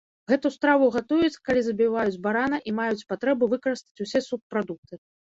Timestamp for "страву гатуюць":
0.53-1.41